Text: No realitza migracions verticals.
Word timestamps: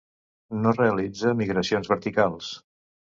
No 0.61 0.71
realitza 0.77 1.33
migracions 1.41 1.91
verticals. 1.91 2.49